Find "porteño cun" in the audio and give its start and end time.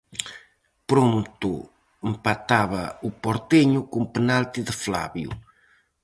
3.23-4.05